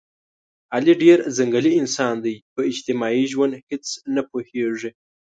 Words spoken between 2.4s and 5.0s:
په اجتماعي ژوند هېڅ نه پوهېږي.